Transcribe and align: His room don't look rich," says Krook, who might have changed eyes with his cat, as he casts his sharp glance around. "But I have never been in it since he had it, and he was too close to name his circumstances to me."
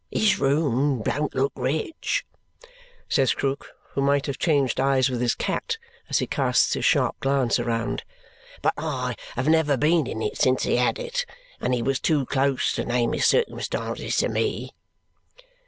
His 0.09 0.39
room 0.39 1.03
don't 1.03 1.35
look 1.35 1.51
rich," 1.55 2.25
says 3.07 3.35
Krook, 3.35 3.69
who 3.91 4.01
might 4.01 4.25
have 4.25 4.39
changed 4.39 4.79
eyes 4.79 5.11
with 5.11 5.21
his 5.21 5.35
cat, 5.35 5.77
as 6.09 6.17
he 6.17 6.25
casts 6.25 6.73
his 6.73 6.83
sharp 6.83 7.19
glance 7.19 7.59
around. 7.59 8.03
"But 8.63 8.73
I 8.79 9.15
have 9.35 9.47
never 9.47 9.77
been 9.77 10.07
in 10.07 10.23
it 10.23 10.37
since 10.37 10.63
he 10.63 10.77
had 10.77 10.97
it, 10.97 11.27
and 11.59 11.71
he 11.71 11.83
was 11.83 11.99
too 11.99 12.25
close 12.25 12.73
to 12.73 12.83
name 12.83 13.13
his 13.13 13.27
circumstances 13.27 14.17
to 14.17 14.29
me." 14.29 14.71